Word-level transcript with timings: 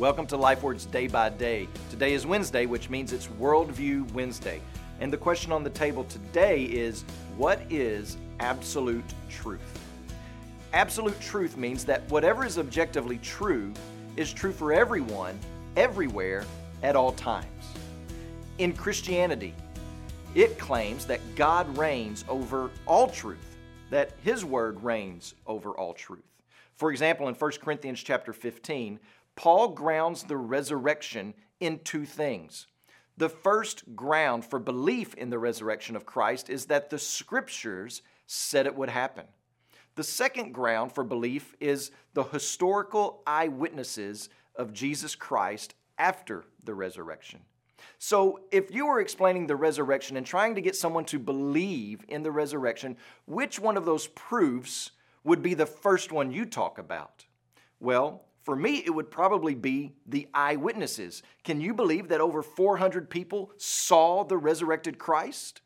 Welcome 0.00 0.26
to 0.28 0.38
LifeWords 0.38 0.90
Day 0.90 1.08
by 1.08 1.28
Day. 1.28 1.68
Today 1.90 2.14
is 2.14 2.24
Wednesday, 2.24 2.64
which 2.64 2.88
means 2.88 3.12
it's 3.12 3.26
Worldview 3.26 4.10
Wednesday. 4.12 4.62
And 4.98 5.12
the 5.12 5.18
question 5.18 5.52
on 5.52 5.62
the 5.62 5.68
table 5.68 6.04
today 6.04 6.62
is 6.62 7.04
what 7.36 7.60
is 7.68 8.16
absolute 8.38 9.04
truth? 9.28 9.60
Absolute 10.72 11.20
truth 11.20 11.58
means 11.58 11.84
that 11.84 12.10
whatever 12.10 12.46
is 12.46 12.56
objectively 12.56 13.18
true 13.18 13.74
is 14.16 14.32
true 14.32 14.52
for 14.52 14.72
everyone, 14.72 15.38
everywhere, 15.76 16.46
at 16.82 16.96
all 16.96 17.12
times. 17.12 17.66
In 18.56 18.72
Christianity, 18.72 19.52
it 20.34 20.58
claims 20.58 21.04
that 21.04 21.20
God 21.36 21.76
reigns 21.76 22.24
over 22.26 22.70
all 22.86 23.06
truth, 23.10 23.54
that 23.90 24.12
his 24.24 24.46
word 24.46 24.82
reigns 24.82 25.34
over 25.46 25.72
all 25.72 25.92
truth. 25.92 26.24
For 26.76 26.90
example, 26.90 27.28
in 27.28 27.34
1 27.34 27.50
Corinthians 27.60 28.02
chapter 28.02 28.32
15, 28.32 28.98
Paul 29.40 29.68
grounds 29.68 30.24
the 30.24 30.36
resurrection 30.36 31.32
in 31.60 31.78
two 31.78 32.04
things. 32.04 32.66
The 33.16 33.30
first 33.30 33.96
ground 33.96 34.44
for 34.44 34.58
belief 34.58 35.14
in 35.14 35.30
the 35.30 35.38
resurrection 35.38 35.96
of 35.96 36.04
Christ 36.04 36.50
is 36.50 36.66
that 36.66 36.90
the 36.90 36.98
scriptures 36.98 38.02
said 38.26 38.66
it 38.66 38.76
would 38.76 38.90
happen. 38.90 39.24
The 39.94 40.04
second 40.04 40.52
ground 40.52 40.92
for 40.92 41.04
belief 41.04 41.56
is 41.58 41.90
the 42.12 42.24
historical 42.24 43.22
eyewitnesses 43.26 44.28
of 44.56 44.74
Jesus 44.74 45.14
Christ 45.14 45.72
after 45.96 46.44
the 46.64 46.74
resurrection. 46.74 47.40
So, 47.98 48.40
if 48.52 48.70
you 48.70 48.88
were 48.88 49.00
explaining 49.00 49.46
the 49.46 49.56
resurrection 49.56 50.18
and 50.18 50.26
trying 50.26 50.54
to 50.56 50.60
get 50.60 50.76
someone 50.76 51.06
to 51.06 51.18
believe 51.18 52.04
in 52.08 52.22
the 52.22 52.30
resurrection, 52.30 52.94
which 53.24 53.58
one 53.58 53.78
of 53.78 53.86
those 53.86 54.08
proofs 54.08 54.90
would 55.24 55.40
be 55.40 55.54
the 55.54 55.64
first 55.64 56.12
one 56.12 56.30
you 56.30 56.44
talk 56.44 56.76
about? 56.76 57.24
Well, 57.80 58.26
for 58.50 58.56
me, 58.56 58.82
it 58.84 58.90
would 58.90 59.12
probably 59.12 59.54
be 59.54 59.92
the 60.04 60.26
eyewitnesses. 60.34 61.22
Can 61.44 61.60
you 61.60 61.72
believe 61.72 62.08
that 62.08 62.20
over 62.20 62.42
400 62.42 63.08
people 63.08 63.52
saw 63.58 64.24
the 64.24 64.36
resurrected 64.36 64.98
Christ? 64.98 65.60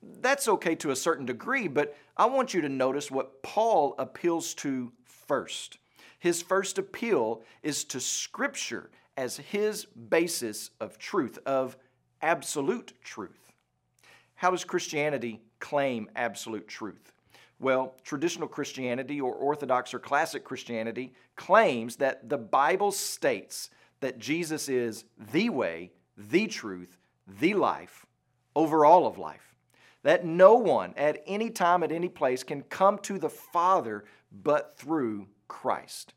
That's 0.00 0.48
okay 0.48 0.74
to 0.76 0.92
a 0.92 0.96
certain 0.96 1.26
degree, 1.26 1.68
but 1.68 1.94
I 2.16 2.24
want 2.24 2.54
you 2.54 2.62
to 2.62 2.70
notice 2.70 3.10
what 3.10 3.42
Paul 3.42 3.94
appeals 3.98 4.54
to 4.54 4.92
first. 5.04 5.76
His 6.18 6.40
first 6.40 6.78
appeal 6.78 7.42
is 7.62 7.84
to 7.84 8.00
Scripture 8.00 8.88
as 9.18 9.36
his 9.36 9.84
basis 9.84 10.70
of 10.80 10.96
truth, 10.96 11.38
of 11.44 11.76
absolute 12.22 12.94
truth. 13.04 13.52
How 14.36 14.50
does 14.50 14.64
Christianity 14.64 15.42
claim 15.58 16.08
absolute 16.16 16.66
truth? 16.66 17.12
Well, 17.60 17.94
traditional 18.04 18.48
Christianity 18.48 19.20
or 19.20 19.34
Orthodox 19.34 19.92
or 19.92 19.98
classic 19.98 20.44
Christianity 20.44 21.12
claims 21.36 21.96
that 21.96 22.28
the 22.30 22.38
Bible 22.38 22.90
states 22.90 23.68
that 24.00 24.18
Jesus 24.18 24.70
is 24.70 25.04
the 25.18 25.50
way, 25.50 25.92
the 26.16 26.46
truth, 26.46 26.96
the 27.28 27.52
life 27.52 28.06
over 28.56 28.86
all 28.86 29.06
of 29.06 29.18
life. 29.18 29.54
That 30.02 30.24
no 30.24 30.54
one 30.54 30.94
at 30.96 31.22
any 31.26 31.50
time, 31.50 31.82
at 31.82 31.92
any 31.92 32.08
place, 32.08 32.42
can 32.42 32.62
come 32.62 32.98
to 33.00 33.18
the 33.18 33.28
Father 33.28 34.06
but 34.32 34.78
through 34.78 35.26
Christ. 35.46 36.14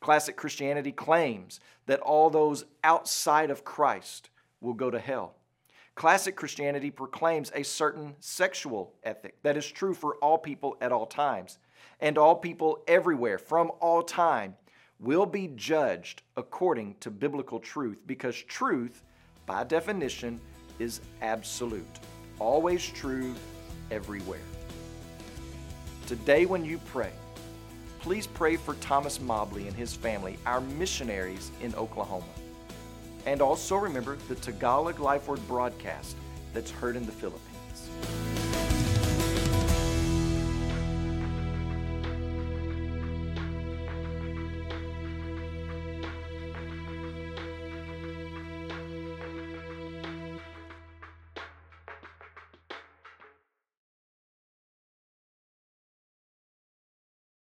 Classic 0.00 0.36
Christianity 0.36 0.92
claims 0.92 1.58
that 1.86 2.00
all 2.00 2.28
those 2.28 2.66
outside 2.84 3.50
of 3.50 3.64
Christ 3.64 4.28
will 4.60 4.74
go 4.74 4.90
to 4.90 4.98
hell. 4.98 5.36
Classic 5.94 6.34
Christianity 6.34 6.90
proclaims 6.90 7.52
a 7.54 7.62
certain 7.62 8.14
sexual 8.18 8.94
ethic 9.04 9.36
that 9.42 9.56
is 9.56 9.70
true 9.70 9.92
for 9.92 10.16
all 10.16 10.38
people 10.38 10.76
at 10.80 10.90
all 10.90 11.06
times, 11.06 11.58
and 12.00 12.16
all 12.16 12.34
people 12.34 12.82
everywhere 12.88 13.38
from 13.38 13.70
all 13.80 14.02
time 14.02 14.56
will 14.98 15.26
be 15.26 15.48
judged 15.48 16.22
according 16.36 16.94
to 17.00 17.10
biblical 17.10 17.60
truth 17.60 17.98
because 18.06 18.36
truth, 18.44 19.02
by 19.44 19.64
definition, 19.64 20.40
is 20.78 21.00
absolute, 21.20 21.98
always 22.38 22.88
true, 22.88 23.34
everywhere. 23.90 24.40
Today, 26.06 26.46
when 26.46 26.64
you 26.64 26.78
pray, 26.86 27.12
please 28.00 28.26
pray 28.26 28.56
for 28.56 28.74
Thomas 28.76 29.20
Mobley 29.20 29.68
and 29.68 29.76
his 29.76 29.94
family, 29.94 30.38
our 30.46 30.60
missionaries 30.60 31.50
in 31.60 31.74
Oklahoma. 31.74 32.24
And 33.26 33.40
also 33.40 33.76
remember 33.76 34.16
the 34.28 34.34
Tagalog 34.36 34.98
Life 34.98 35.28
Word 35.28 35.46
broadcast 35.46 36.16
that's 36.52 36.70
heard 36.70 36.96
in 36.96 37.06
the 37.06 37.12
Philippines. 37.12 38.21